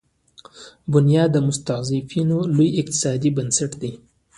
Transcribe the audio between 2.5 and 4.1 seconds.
لوی اقتصادي بنسټ دی.